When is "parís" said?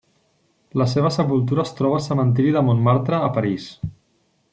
3.37-3.69